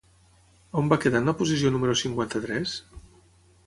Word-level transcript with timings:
On 0.81 0.89
va 0.93 0.97
quedar 1.03 1.21
en 1.25 1.31
la 1.33 1.37
posició 1.43 1.73
número 1.77 1.97
cinquanta-tres? 2.05 2.79